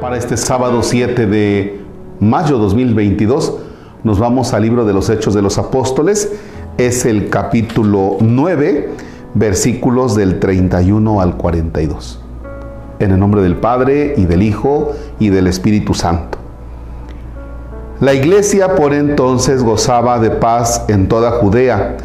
Para 0.00 0.16
este 0.16 0.38
sábado 0.38 0.82
7 0.82 1.26
de 1.26 1.78
mayo 2.20 2.56
2022 2.56 3.58
nos 4.02 4.18
vamos 4.18 4.54
al 4.54 4.62
libro 4.62 4.86
de 4.86 4.94
los 4.94 5.10
Hechos 5.10 5.34
de 5.34 5.42
los 5.42 5.58
Apóstoles. 5.58 6.32
Es 6.78 7.04
el 7.04 7.28
capítulo 7.28 8.16
9, 8.18 8.88
versículos 9.34 10.16
del 10.16 10.40
31 10.40 11.20
al 11.20 11.36
42. 11.36 12.18
En 12.98 13.10
el 13.10 13.20
nombre 13.20 13.42
del 13.42 13.56
Padre 13.56 14.14
y 14.16 14.24
del 14.24 14.42
Hijo 14.42 14.92
y 15.18 15.28
del 15.28 15.46
Espíritu 15.46 15.92
Santo. 15.92 16.38
La 18.00 18.14
iglesia 18.14 18.76
por 18.76 18.94
entonces 18.94 19.62
gozaba 19.62 20.18
de 20.18 20.30
paz 20.30 20.86
en 20.88 21.08
toda 21.08 21.32
Judea, 21.32 21.98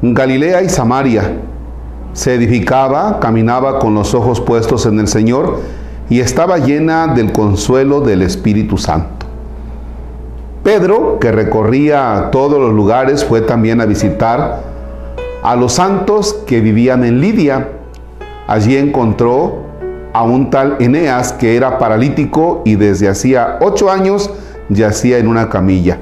Galilea 0.00 0.62
y 0.62 0.70
Samaria. 0.70 1.36
Se 2.14 2.32
edificaba, 2.32 3.20
caminaba 3.20 3.78
con 3.78 3.92
los 3.92 4.14
ojos 4.14 4.40
puestos 4.40 4.86
en 4.86 5.00
el 5.00 5.08
Señor 5.08 5.60
y 6.08 6.20
estaba 6.20 6.58
llena 6.58 7.08
del 7.08 7.32
consuelo 7.32 8.00
del 8.00 8.22
Espíritu 8.22 8.78
Santo. 8.78 9.26
Pedro, 10.62 11.18
que 11.20 11.30
recorría 11.30 12.30
todos 12.32 12.60
los 12.60 12.72
lugares, 12.72 13.24
fue 13.24 13.40
también 13.40 13.80
a 13.80 13.86
visitar 13.86 14.62
a 15.42 15.54
los 15.54 15.74
santos 15.74 16.34
que 16.46 16.60
vivían 16.60 17.04
en 17.04 17.20
Lidia. 17.20 17.68
Allí 18.48 18.76
encontró 18.76 19.64
a 20.12 20.22
un 20.24 20.50
tal 20.50 20.76
Eneas 20.80 21.32
que 21.32 21.56
era 21.56 21.78
paralítico 21.78 22.62
y 22.64 22.74
desde 22.74 23.08
hacía 23.08 23.58
ocho 23.60 23.90
años 23.90 24.30
yacía 24.68 25.18
en 25.18 25.28
una 25.28 25.48
camilla. 25.48 25.98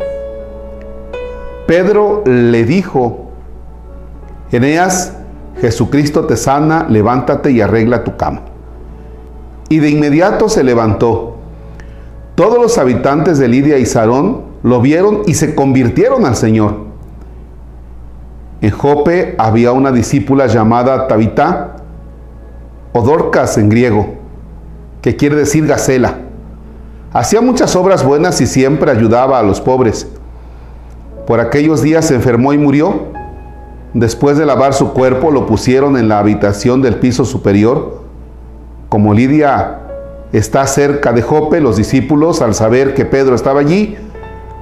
Pedro 1.67 2.23
le 2.25 2.65
dijo, 2.65 3.31
Eneas, 4.51 5.17
Jesucristo 5.61 6.25
te 6.25 6.37
sana, 6.37 6.87
levántate 6.89 7.51
y 7.51 7.61
arregla 7.61 8.05
tu 8.05 8.17
cama. 8.17 8.54
Y 9.75 9.81
de 9.81 9.91
inmediato 9.91 10.49
se 10.49 10.63
levantó. 10.63 11.35
Todos 12.37 12.63
los 12.63 12.79
habitantes 12.79 13.41
de 13.41 13.49
Lidia 13.49 13.77
y 13.77 13.87
Sarón 13.87 14.43
lo 14.63 14.81
vieron 14.81 15.23
y 15.27 15.35
se 15.35 15.57
convirtieron 15.57 16.27
al 16.27 16.37
Señor. 16.37 16.77
En 18.61 18.71
Jope 18.71 19.35
había 19.37 19.73
una 19.73 19.91
discípula 19.91 20.47
llamada 20.47 21.09
Tabitá, 21.09 21.79
o 22.93 23.03
Dorcas 23.03 23.59
en 23.59 23.69
griego, 23.69 24.15
que 25.03 25.17
quiere 25.17 25.35
decir 25.35 25.67
gacela. 25.67 26.19
Hacía 27.13 27.41
muchas 27.41 27.75
obras 27.75 28.05
buenas 28.05 28.41
y 28.41 28.47
siempre 28.47 28.93
ayudaba 28.93 29.41
a 29.41 29.43
los 29.43 29.61
pobres. 29.61 30.07
Por 31.27 31.41
aquellos 31.41 31.83
días 31.83 32.05
se 32.05 32.15
enfermó 32.15 32.53
y 32.53 32.59
murió. 32.59 33.09
Después 33.93 34.39
de 34.39 34.47
lavar 34.47 34.73
su 34.73 34.93
cuerpo, 34.93 35.33
lo 35.33 35.47
pusieron 35.49 35.97
en 35.97 36.09
la 36.09 36.21
habitación 36.21 36.81
del 36.81 36.95
piso 37.01 37.25
superior 37.25 38.04
como 38.95 39.13
Lidia 39.13 39.81
está 40.33 40.65
cerca 40.69 41.13
de 41.13 41.21
Jope, 41.21 41.61
los 41.61 41.77
discípulos, 41.77 42.41
al 42.41 42.55
saber 42.55 42.95
que 42.95 43.05
Pedro 43.05 43.35
estaba 43.35 43.59
allí, 43.59 43.97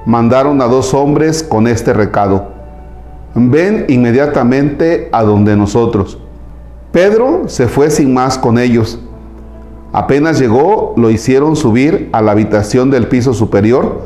mandaron 0.07 0.59
a 0.59 0.65
dos 0.65 0.95
hombres 0.95 1.43
con 1.43 1.67
este 1.67 1.93
recado. 1.93 2.47
Ven 3.35 3.85
inmediatamente 3.89 5.07
a 5.11 5.21
donde 5.21 5.55
nosotros. 5.55 6.17
Pedro 6.91 7.43
se 7.45 7.67
fue 7.67 7.91
sin 7.91 8.11
más 8.11 8.39
con 8.39 8.57
ellos. 8.57 8.99
Apenas 9.91 10.39
llegó, 10.39 10.95
lo 10.97 11.11
hicieron 11.11 11.55
subir 11.55 12.09
a 12.11 12.23
la 12.23 12.31
habitación 12.31 12.89
del 12.89 13.09
piso 13.09 13.35
superior, 13.35 14.01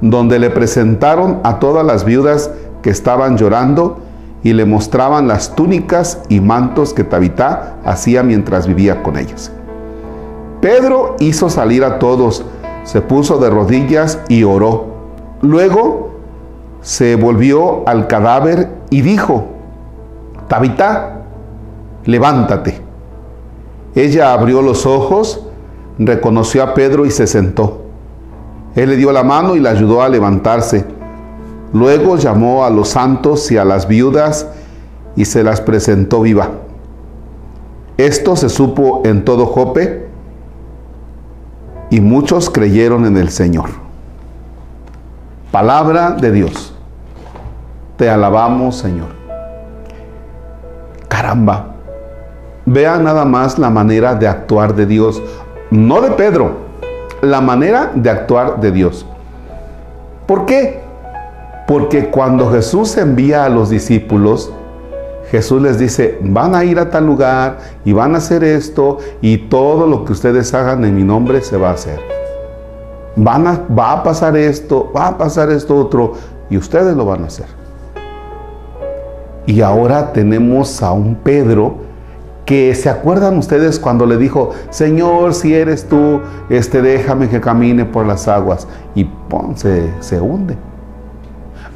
donde 0.00 0.40
le 0.40 0.50
presentaron 0.50 1.38
a 1.44 1.60
todas 1.60 1.86
las 1.86 2.04
viudas 2.04 2.50
que 2.82 2.90
estaban 2.90 3.36
llorando 3.36 3.98
y 4.42 4.52
le 4.52 4.64
mostraban 4.64 5.28
las 5.28 5.54
túnicas 5.54 6.22
y 6.28 6.40
mantos 6.40 6.92
que 6.92 7.04
Tabitá 7.04 7.76
hacía 7.84 8.24
mientras 8.24 8.66
vivía 8.66 9.04
con 9.04 9.16
ellas. 9.16 9.52
Pedro 10.60 11.16
hizo 11.20 11.48
salir 11.48 11.84
a 11.84 11.98
todos, 11.98 12.44
se 12.84 13.00
puso 13.00 13.38
de 13.38 13.48
rodillas 13.48 14.20
y 14.28 14.44
oró. 14.44 14.86
Luego 15.40 16.10
se 16.82 17.16
volvió 17.16 17.88
al 17.88 18.06
cadáver 18.06 18.68
y 18.90 19.00
dijo, 19.00 19.44
Tabitá, 20.48 21.22
levántate. 22.04 22.80
Ella 23.94 24.34
abrió 24.34 24.60
los 24.60 24.84
ojos, 24.84 25.46
reconoció 25.98 26.62
a 26.62 26.74
Pedro 26.74 27.06
y 27.06 27.10
se 27.10 27.26
sentó. 27.26 27.82
Él 28.74 28.90
le 28.90 28.96
dio 28.96 29.12
la 29.12 29.22
mano 29.22 29.56
y 29.56 29.60
la 29.60 29.70
ayudó 29.70 30.02
a 30.02 30.08
levantarse. 30.08 30.84
Luego 31.72 32.16
llamó 32.16 32.64
a 32.64 32.70
los 32.70 32.88
santos 32.88 33.50
y 33.50 33.56
a 33.56 33.64
las 33.64 33.88
viudas 33.88 34.46
y 35.16 35.24
se 35.24 35.42
las 35.42 35.60
presentó 35.60 36.20
viva. 36.20 36.50
Esto 37.96 38.36
se 38.36 38.48
supo 38.48 39.02
en 39.04 39.24
todo 39.24 39.46
Jope 39.46 40.09
y 41.90 42.00
muchos 42.00 42.48
creyeron 42.48 43.04
en 43.04 43.16
el 43.16 43.30
Señor. 43.30 43.70
Palabra 45.50 46.12
de 46.12 46.30
Dios. 46.30 46.72
Te 47.96 48.08
alabamos, 48.08 48.76
Señor. 48.76 49.08
Caramba. 51.08 51.66
Vean 52.64 53.02
nada 53.02 53.24
más 53.24 53.58
la 53.58 53.68
manera 53.68 54.14
de 54.14 54.28
actuar 54.28 54.74
de 54.76 54.86
Dios. 54.86 55.20
No 55.70 56.00
de 56.00 56.12
Pedro, 56.12 56.52
la 57.20 57.40
manera 57.40 57.90
de 57.94 58.08
actuar 58.08 58.60
de 58.60 58.70
Dios. 58.70 59.04
¿Por 60.26 60.46
qué? 60.46 60.80
Porque 61.66 62.10
cuando 62.10 62.50
Jesús 62.52 62.96
envía 62.96 63.44
a 63.44 63.48
los 63.48 63.70
discípulos, 63.70 64.52
Jesús 65.30 65.62
les 65.62 65.78
dice, 65.78 66.18
van 66.22 66.54
a 66.56 66.64
ir 66.64 66.78
a 66.80 66.90
tal 66.90 67.06
lugar 67.06 67.58
y 67.84 67.92
van 67.92 68.14
a 68.14 68.18
hacer 68.18 68.42
esto 68.42 68.98
y 69.20 69.38
todo 69.38 69.86
lo 69.86 70.04
que 70.04 70.12
ustedes 70.12 70.52
hagan 70.54 70.84
en 70.84 70.96
mi 70.96 71.04
nombre 71.04 71.40
se 71.40 71.56
va 71.56 71.70
a 71.70 71.74
hacer. 71.74 72.00
Van 73.14 73.46
a, 73.46 73.60
va 73.76 73.92
a 73.92 74.02
pasar 74.02 74.36
esto, 74.36 74.90
va 74.94 75.08
a 75.08 75.18
pasar 75.18 75.50
esto 75.50 75.76
otro 75.76 76.14
y 76.48 76.56
ustedes 76.56 76.96
lo 76.96 77.04
van 77.04 77.22
a 77.22 77.26
hacer. 77.28 77.46
Y 79.46 79.60
ahora 79.60 80.12
tenemos 80.12 80.82
a 80.82 80.92
un 80.92 81.14
Pedro 81.14 81.76
que 82.44 82.74
se 82.74 82.88
acuerdan 82.88 83.38
ustedes 83.38 83.78
cuando 83.78 84.06
le 84.06 84.16
dijo, 84.16 84.50
Señor, 84.70 85.34
si 85.34 85.54
eres 85.54 85.84
tú, 85.88 86.20
este, 86.48 86.82
déjame 86.82 87.28
que 87.28 87.40
camine 87.40 87.84
por 87.84 88.04
las 88.04 88.26
aguas. 88.26 88.66
Y 88.96 89.08
se, 89.54 89.88
se 90.00 90.20
hunde 90.20 90.56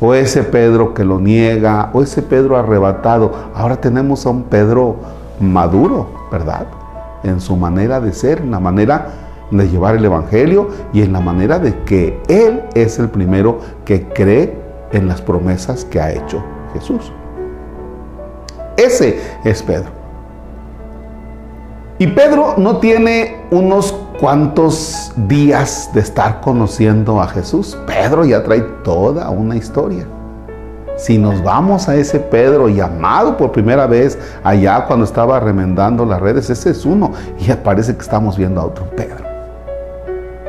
o 0.01 0.15
ese 0.15 0.43
Pedro 0.43 0.95
que 0.95 1.05
lo 1.05 1.19
niega, 1.19 1.91
o 1.93 2.03
ese 2.03 2.23
Pedro 2.23 2.57
arrebatado. 2.57 3.33
Ahora 3.55 3.77
tenemos 3.81 4.27
a 4.27 4.31
un 4.31 4.45
Pedro 4.45 4.97
maduro, 5.41 6.09
¿verdad? 6.31 6.67
En 7.23 7.41
su 7.41 7.57
manera 7.57 8.01
de 8.01 8.13
ser, 8.13 8.39
en 8.39 8.51
la 8.51 8.61
manera 8.61 9.09
de 9.51 9.69
llevar 9.69 9.97
el 9.97 10.05
Evangelio 10.05 10.69
y 10.93 11.03
en 11.03 11.13
la 11.13 11.21
manera 11.21 11.59
de 11.59 11.83
que 11.85 12.21
Él 12.29 12.63
es 12.75 12.99
el 12.99 13.09
primero 13.09 13.61
que 13.85 14.09
cree 14.09 14.59
en 14.93 15.09
las 15.09 15.21
promesas 15.21 15.85
que 15.85 16.01
ha 16.01 16.13
hecho 16.13 16.43
Jesús. 16.73 17.13
Ese 18.77 19.21
es 19.45 19.63
Pedro. 19.63 20.04
Y 22.05 22.09
Pedro 22.09 22.57
no 22.59 22.77
tiene 22.81 23.35
unos 23.51 23.95
cuantos 24.21 25.11
días 25.27 25.89
de 25.95 26.01
estar 26.01 26.43
conociendo 26.43 27.19
a 27.19 27.27
Jesús. 27.27 27.79
Pedro 27.87 28.27
ya 28.27 28.43
trae 28.43 28.61
toda 28.61 29.31
una 29.31 29.57
historia. 29.57 30.07
Si 30.99 31.17
nos 31.17 31.43
vamos 31.43 31.89
a 31.89 31.97
ese 31.97 32.21
Pedro 32.21 32.69
llamado 32.69 33.39
por 33.39 33.53
primera 33.53 33.87
vez 33.87 34.19
allá 34.43 34.85
cuando 34.85 35.07
estaba 35.07 35.41
remendando 35.41 36.05
las 36.05 36.21
redes, 36.21 36.51
ese 36.51 36.73
es 36.73 36.85
uno. 36.85 37.13
Y 37.39 37.51
parece 37.55 37.95
que 37.95 38.03
estamos 38.03 38.37
viendo 38.37 38.61
a 38.61 38.67
otro 38.67 38.85
Pedro. 38.91 39.25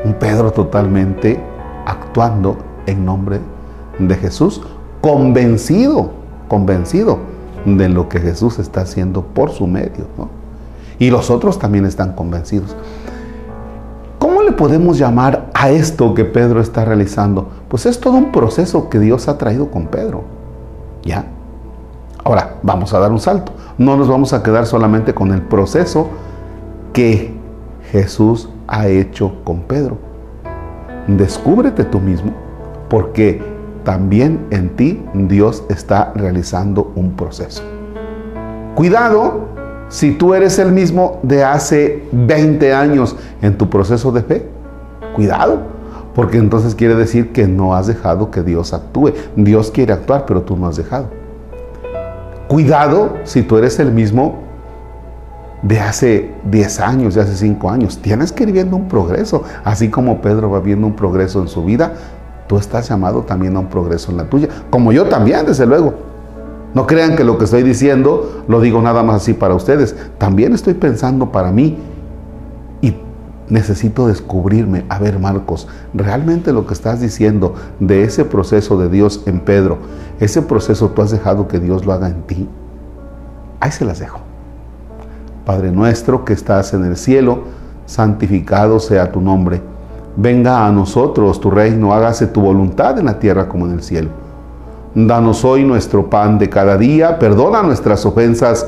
Un 0.03 0.13
Pedro 0.16 0.51
totalmente 0.51 1.39
actuando 1.85 2.57
en 2.85 3.05
nombre 3.05 3.39
de 3.97 4.16
Jesús, 4.16 4.61
convencido, 4.99 6.09
convencido 6.49 7.17
de 7.63 7.87
lo 7.87 8.09
que 8.09 8.19
Jesús 8.19 8.59
está 8.59 8.81
haciendo 8.81 9.22
por 9.22 9.51
su 9.51 9.67
medio. 9.67 10.05
¿no? 10.17 10.45
Y 11.00 11.09
los 11.09 11.30
otros 11.30 11.59
también 11.59 11.86
están 11.86 12.14
convencidos. 12.14 12.76
¿Cómo 14.20 14.42
le 14.42 14.53
podemos 14.53 14.97
llamar 14.97 15.50
a 15.53 15.70
esto 15.70 16.14
que 16.14 16.26
Pedro 16.26 16.62
está 16.62 16.86
realizando? 16.86 17.50
Pues 17.68 17.86
es 17.86 18.00
todo 18.00 18.14
un 18.14 18.32
proceso 18.32 18.90
que 18.90 19.00
Dios 19.00 19.28
ha 19.28 19.38
traído 19.38 19.70
con 19.70 19.88
Pedro. 19.88 20.24
¿Ya? 21.03 21.26
Ahora, 22.24 22.56
vamos 22.64 22.94
a 22.94 23.00
dar 23.00 23.12
un 23.12 23.20
salto. 23.20 23.52
No 23.78 23.97
nos 23.97 24.08
vamos 24.08 24.34
a 24.34 24.42
quedar 24.42 24.66
solamente 24.66 25.14
con 25.14 25.32
el 25.32 25.42
proceso 25.42 26.09
que 26.92 27.36
Jesús 27.92 28.50
ha 28.68 28.88
hecho 28.88 29.34
con 29.44 29.62
Pedro. 29.62 29.97
Descúbrete 31.08 31.84
tú 31.84 32.00
mismo, 32.00 32.32
porque 32.90 33.44
también 33.84 34.47
en 34.50 34.76
ti 34.76 35.06
Dios 35.14 35.64
está 35.70 36.12
realizando 36.16 36.92
un 36.96 37.12
proceso. 37.12 37.62
Cuidado 38.74 39.54
si 39.96 40.12
tú 40.12 40.34
eres 40.34 40.59
el 40.59 40.74
mismo 40.74 41.22
de 41.24 41.46
hace 41.46 42.03
20 42.12 42.74
años 42.74 43.16
en 43.42 43.58
tu 43.58 43.70
proceso 43.70 44.12
de 44.12 44.24
fe, 44.24 44.46
cuidado, 45.16 45.59
porque 46.14 46.38
entonces 46.38 46.76
quiere 46.76 46.96
decir 46.96 47.32
que 47.32 47.47
no 47.47 47.74
has 47.74 47.88
dejado 47.88 48.30
que 48.30 48.44
Dios 48.44 48.74
actúe. 48.74 49.14
Dios 49.38 49.72
quiere 49.72 49.94
actuar, 49.94 50.26
pero 50.26 50.42
tú 50.42 50.58
no 50.58 50.68
has 50.68 50.76
dejado. 50.76 51.06
Cuidado 52.50 53.14
si 53.24 53.42
tú 53.42 53.58
eres 53.58 53.80
el 53.80 53.94
mismo 53.94 54.40
de 55.62 55.80
hace 55.80 56.30
10 56.44 56.80
años, 56.82 57.16
de 57.16 57.22
hace 57.22 57.36
5 57.38 57.70
años. 57.70 57.97
Tienes 58.00 58.34
que 58.34 58.44
ir 58.44 58.52
viendo 58.52 58.76
un 58.76 58.90
progreso, 58.90 59.44
así 59.64 59.88
como 59.88 60.22
Pedro 60.22 60.50
va 60.50 60.59
viendo 60.59 60.88
un 60.88 60.97
progreso 60.97 61.40
en 61.40 61.47
su 61.47 61.64
vida, 61.64 61.94
tú 62.47 62.58
estás 62.58 62.90
llamado 62.90 63.22
también 63.22 63.56
a 63.56 63.59
un 63.59 63.68
progreso 63.68 64.12
en 64.12 64.18
la 64.18 64.26
tuya, 64.26 64.50
como 64.70 64.92
yo 64.92 65.06
también, 65.06 65.46
desde 65.46 65.66
luego. 65.66 66.15
No 66.75 66.85
crean 66.85 67.16
que 67.16 67.23
lo 67.23 67.37
que 67.37 67.45
estoy 67.45 67.63
diciendo 67.63 68.43
lo 68.49 68.59
digo 68.59 68.81
nada 68.81 69.01
más 69.01 69.16
así 69.16 69.33
para 69.33 69.55
ustedes, 69.55 69.95
también 70.17 70.53
estoy 70.53 70.73
pensando 70.73 71.31
para 71.31 71.49
mí 71.49 71.77
y 72.81 72.93
necesito 73.47 74.07
descubrirme, 74.07 74.83
a 74.89 74.99
ver 74.99 75.17
Marcos, 75.17 75.69
realmente 75.93 76.51
lo 76.51 76.67
que 76.67 76.73
estás 76.73 76.99
diciendo 76.99 77.55
de 77.79 78.03
ese 78.03 78.25
proceso 78.25 78.77
de 78.77 78.89
Dios 78.89 79.23
en 79.25 79.39
Pedro, 79.39 79.77
ese 80.19 80.41
proceso 80.41 80.89
tú 80.89 81.01
has 81.01 81.11
dejado 81.11 81.47
que 81.47 81.59
Dios 81.59 81.85
lo 81.85 81.93
haga 81.93 82.09
en 82.09 82.23
ti. 82.23 82.49
Ahí 83.61 83.72
se 83.72 83.85
las 83.85 83.99
dejo. 83.99 84.19
Padre 85.45 85.72
nuestro 85.72 86.25
que 86.25 86.33
estás 86.33 86.73
en 86.73 86.83
el 86.83 86.97
cielo, 86.97 87.43
santificado 87.85 88.81
sea 88.81 89.13
tu 89.13 89.22
nombre. 89.22 89.61
Venga 90.17 90.67
a 90.67 90.72
nosotros 90.73 91.39
tu 91.39 91.49
reino, 91.49 91.93
hágase 91.93 92.27
tu 92.27 92.41
voluntad 92.41 92.99
en 92.99 93.05
la 93.05 93.17
tierra 93.17 93.47
como 93.47 93.66
en 93.66 93.72
el 93.72 93.81
cielo. 93.81 94.24
Danos 94.96 95.44
hoy 95.44 95.66
nuestro 95.66 96.09
pan 96.09 96.40
de 96.40 96.50
cada 96.50 96.78
día, 96.78 97.20
perdona 97.20 97.62
nuestras 97.62 98.06
ofensas, 98.06 98.66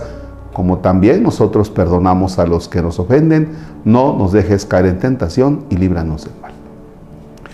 como 0.52 0.80
también 0.80 1.24
nosotros 1.24 1.70
perdonamos 1.70 2.38
a 2.38 2.46
los 2.46 2.68
que 2.68 2.82
nos 2.82 3.00
ofenden. 3.00 3.52
No 3.86 4.14
nos 4.18 4.34
dejes 4.34 4.66
caer 4.66 4.88
en 4.88 5.00
tentación 5.00 5.64
y 5.70 5.78
líbranos 5.78 6.26
del 6.26 6.34
mal. 6.42 6.52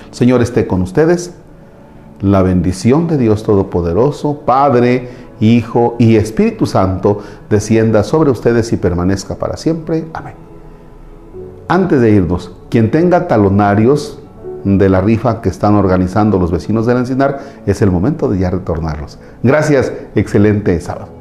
Señor 0.09 0.41
esté 0.41 0.65
con 0.65 0.81
ustedes. 0.81 1.35
La 2.19 2.41
bendición 2.41 3.07
de 3.07 3.19
Dios 3.19 3.43
Todopoderoso, 3.43 4.39
Padre, 4.39 5.09
Hijo 5.39 5.95
y 5.99 6.15
Espíritu 6.15 6.65
Santo 6.65 7.19
descienda 7.49 8.03
sobre 8.03 8.31
ustedes 8.31 8.73
y 8.73 8.77
permanezca 8.77 9.35
para 9.35 9.55
siempre. 9.55 10.05
Amén. 10.13 10.33
Antes 11.67 12.01
de 12.01 12.09
irnos, 12.09 12.51
quien 12.69 12.89
tenga 12.89 13.27
talonarios 13.27 14.22
de 14.63 14.89
la 14.89 15.01
rifa 15.01 15.41
que 15.41 15.49
están 15.49 15.75
organizando 15.75 16.39
los 16.39 16.51
vecinos 16.51 16.85
del 16.85 16.97
Encinar, 16.97 17.39
es 17.65 17.81
el 17.81 17.91
momento 17.91 18.29
de 18.29 18.39
ya 18.39 18.49
retornarlos. 18.49 19.19
Gracias, 19.43 19.91
excelente 20.15 20.79
sábado. 20.79 21.12